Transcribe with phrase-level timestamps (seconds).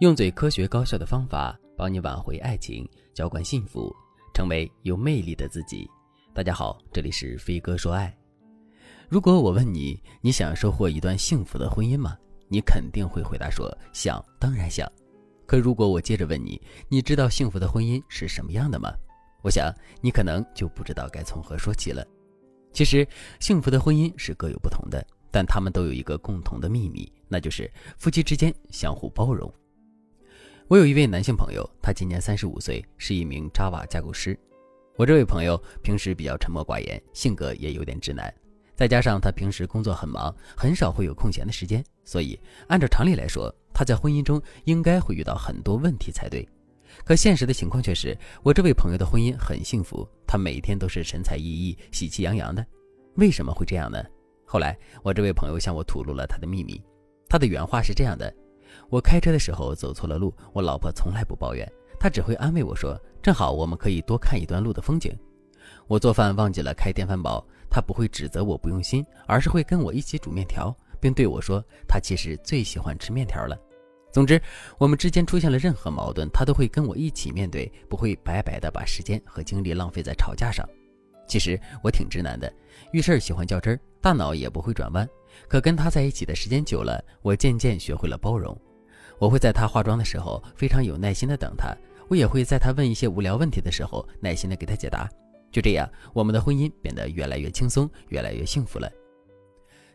[0.00, 3.94] 用最科学高效的方法帮你挽回爱情，浇灌幸福，
[4.32, 5.86] 成为有魅力的自己。
[6.32, 8.10] 大家好，这里是飞哥说爱。
[9.10, 12.16] 如果我问你，你想收获一段幸福的婚姻吗？
[12.48, 14.90] 你肯定会回答说想，当然想。
[15.44, 16.58] 可如果我接着问你，
[16.88, 18.90] 你知道幸福的婚姻是什么样的吗？
[19.42, 22.02] 我想你可能就不知道该从何说起了。
[22.72, 23.06] 其实，
[23.38, 29.52] 幸福的婚姻是各有不同的，但他们都有一个共同的秘密，那就是夫妻之间相互包容。
[30.70, 34.38] 我有一位男性朋友，他今年三十五岁，是一名 Java 架构师。
[34.96, 38.32] 我这位朋友平时比较沉默寡言，性格也有点直男，
[38.76, 42.38] 再加上他平时工作很忙，很少会有空闲的时间，所以
[42.68, 46.48] 按照常理来说，他在婚姻中应该会遇到很多问题才对。
[47.04, 52.64] 可现实的情况却是，我这位朋友的婚姻很幸福，他每天都是神采奕奕、喜气洋洋的。
[53.16, 54.00] 为什么会这样呢？
[54.46, 56.80] 后来我这位朋友向我吐露了他的秘密，
[57.28, 58.32] 他的原话是这样的。
[58.88, 65.16] 我开车的时候走错了路，我老婆从来不抱怨，她只会安慰我说：“正好我们可以多看一段路的风景。”
[65.86, 73.58] 我做饭忘记了开电饭煲，她不会指责我不用心，而是会跟我一起煮面条，并对我说：“她其实最喜欢吃面条了。”
[74.12, 74.40] 总之，
[74.76, 80.68] 我们之间出现了任何矛盾，她都会跟我一起面对，不会白白的把时间和精力浪费在吵架上。
[81.28, 82.52] 其实我挺直男的，
[82.92, 85.08] 遇事喜欢较真儿，大脑也不会转弯。
[85.48, 88.56] 可跟他在一起的时间久了，我渐渐学会了包容。
[89.18, 91.76] 我会在他化妆的时候非常有耐心的等他，
[92.08, 95.08] 我也会在他问一些无聊问题的时候耐心的给他解答。
[95.52, 98.90] 就这样，我们的婚姻变得越来越轻松，越来越幸福了。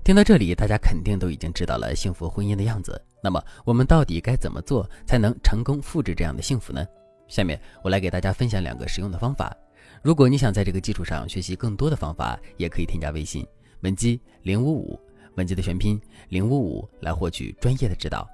[0.03, 3.02] 听到这里，大家肯定都已经知道了幸福婚姻的样子。
[3.23, 6.86] 那么，我们到底该怎么做才能成功复制这样的幸福呢？
[7.27, 9.55] 下面我来给大家分享两个实用的方法。
[10.03, 13.44] 如果你想在这个基础上学习更多的方法，也可以添加微信
[13.81, 14.99] 文姬零五五，
[15.36, 18.28] 文姬的全拼零五五来获取专业的指导。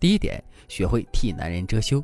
[0.00, 2.02] 第一点，学会替男人遮羞。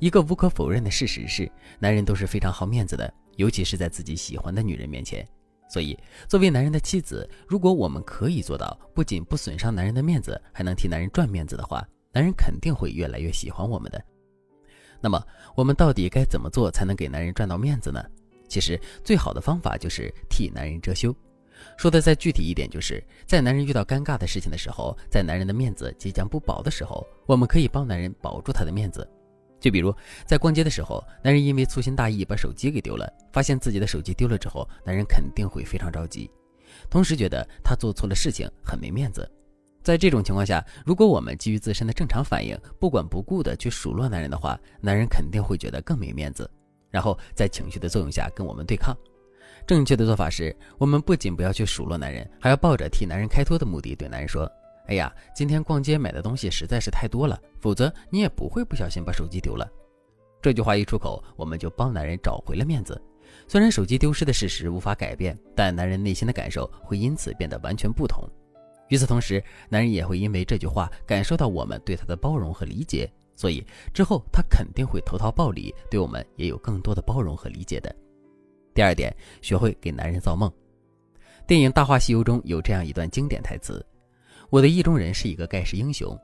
[0.00, 5.26] 一个无可否认的事实是，男人都是非常好面子的，尤其是在自己喜欢的女人面前。
[5.68, 5.98] 所以，
[6.28, 14.02] 作为男人的妻子，如果我们可以做到不仅不损伤男人的面子，还能替男人赚面子的话，男人肯定会越来越喜欢我们的。
[15.00, 15.22] 那么，
[15.54, 18.02] 我们到底该怎么做才能给男人赚到面子呢？
[18.48, 21.14] 其实，最好的方法就是替男人遮羞。
[21.76, 29.08] 说的再具体一点，就是在男人遇到尴尬的事情的时候，在男人的面子即将不保的时候，我们可以帮男人保住他的面子。
[29.60, 29.94] 就比如
[30.26, 36.30] 在逛街的时候，男人因为粗心大意把手机给丢了，发现自己的手机丢了之后，男人肯定会非常着急，
[36.90, 39.26] 同时觉得他做错了事情，很没面子。
[39.82, 46.50] 在这种情况下，如果我们基于自身的正常反应，不管不顾的去数落男人的话，男人肯定会觉得更没面子，
[46.90, 48.96] 然后在情绪的作用下跟我们对抗。
[49.66, 54.50] 正确的做法是，我们不仅不要去数落男人，还要抱着替男人开脱的目的对男人说
[54.88, 59.66] ：“哎呀，今天逛街买的东西实在是太多了，否则你也不会不小心把手机丢了。”
[60.42, 63.00] 这句话一出口，我们就帮男人找回了面子。
[63.48, 68.22] 虽然手机丢失的事实无法改变，但男人内心的感受会因此变得完全不同。
[68.88, 77.94] 与此同时，男人也会因为这句话感受到我们对他的包容和理解，所以之后他肯定会投桃报李，对我们也有更多的包容和理解的。
[78.74, 80.52] 第二点，学会给男人造梦。
[81.46, 83.84] 电影《大话西游》中有这样一段经典台词
[84.50, 86.18] ：“我的意中人是一个盖世英雄，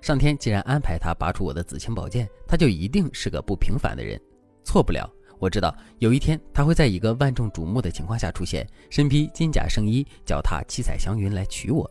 [0.00, 4.20] 上天既然安排他拔出我的紫青宝剑，他就一定是个不平凡的人。
[4.64, 5.08] 错不了，
[5.38, 11.88] 我知道有一天他会在一个万众瞩目的情况下出现，身披金甲圣衣，脚踏七彩祥云来娶我。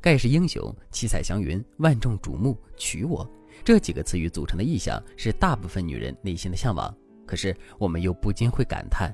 [0.00, 3.28] 盖世英雄、七彩祥云、万众瞩目、娶我，
[3.64, 6.94] 这几个词语组成的意象，是大部分女人内心的向往。
[7.26, 9.12] 可是我们又不禁会感叹。”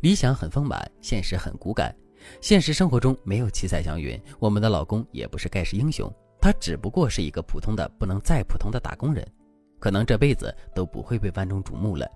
[0.00, 1.94] 理想很丰满，现实很骨感。
[2.40, 9.26] 现实生活中没有七彩祥云，我们的老公也不是盖世英雄，他只不过是一个普通的不能再普通的打工人，
[9.80, 12.08] 可能这辈子都不会被万众瞩目了。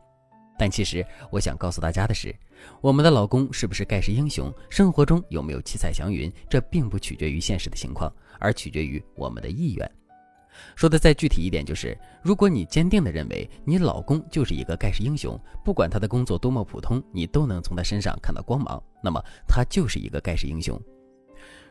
[0.58, 2.34] 但其实我想告诉大家的是，
[2.80, 9.90] 我们的老公是不是盖世英雄，生活中有没有七彩祥云，这并不取决于现实的情况，而取决于我们的意愿。
[10.74, 20.80] 说的再具体一点，就是如果你坚定地认为你老公就是一个盖世英雄，不管他的工作多么普通，你都能从他身上看到光芒，那么他就是一个盖世英雄。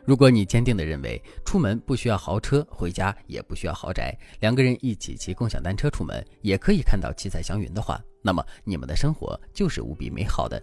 [0.04, 10.62] 如果你坚定地认为出门不需要豪车，回家也不需要豪宅，两个人一起骑共享单车出门也可以看到七彩祥云的话，那么你们的生活就是无比美好的。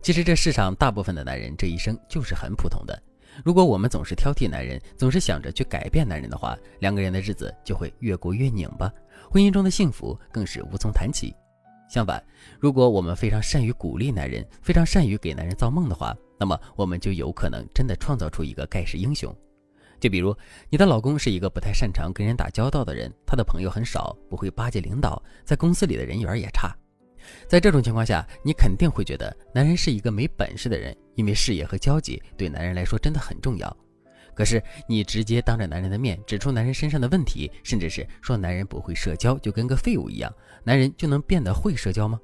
[0.00, 3.02] 其实这世上大部分的男人这一生就是很普通的。
[3.44, 8.92] 如果我们总是挑剔男人，总是想着去改变男人的话，两个人的日子就会越过越拧巴，
[9.30, 11.34] 婚姻中的幸福更是无从谈起。
[11.88, 12.22] 相反，
[12.60, 19.34] 如果我们非常善于鼓励男人，非常善于给男人造梦的话，那么我们就有可能真的创造出一个盖世英雄。
[19.98, 20.36] 就比如
[20.68, 26.76] 你的老公是一个不太擅长跟人打交道的人，他的朋友很少，不会巴结领导，在公司里的人缘也差。
[27.48, 33.76] 在这种情况下，你肯定会觉得男人是一个没本事的人，因为事业和交际对男人来说真的很重要。
[34.34, 40.32] 可是你直接当着男人的面指出男人身上的问题，甚至是说男人不会社交，就跟个废物一样，
[40.62, 42.20] 男人就能变得会社交吗？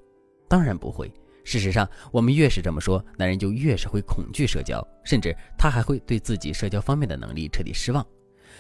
[0.49, 1.13] 当然不会。
[1.43, 8.07] 事实上，我们越是这么说，男人就越是会恐惧社交，甚至他还会对自己社交方面的能力彻底失望。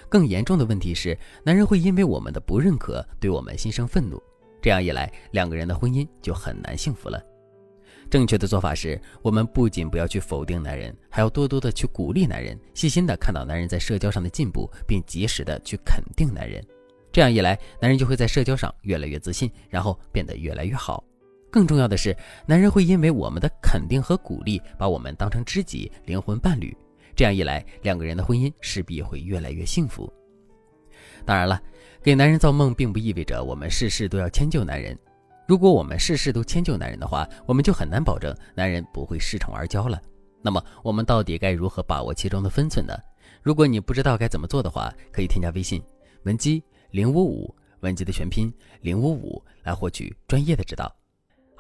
[0.08, 4.22] 更严重的问题是，男人会因为我们的不认可对我们心生愤怒。
[4.64, 7.22] 这样一来，两个人的婚姻就很难幸福了。
[8.08, 16.64] 正确的做法是，我们不仅不要去否定男人，还要多多的去鼓励男人，细心的看到男人在社交上的进步，并及时的去肯定男人。
[17.12, 21.04] 这样一来，男人就会在社交上越来越自信，然后变得越来越好。
[21.50, 22.16] 更重要的是，
[22.46, 26.74] 男人会因为我们的肯定和鼓励，把我们当成知己、灵魂伴侣。
[27.14, 30.10] 这样一来，两个人的婚姻势必会越来越幸福。
[31.24, 31.60] 当然了。
[32.02, 34.96] 给男人造梦，并不意味着我们事事都要迁就男人。
[35.46, 40.00] 如果我们事事都迁就男人的话，我们就很难保证男人不会恃宠而骄了。
[40.42, 42.94] 那么，我们到底该如何把握其中的分寸呢？
[43.42, 45.82] 如果你不知道该怎么做的话，可以添加微信
[46.24, 50.94] 文姬零五五，文姬的全拼零五五，来获取专业的指导。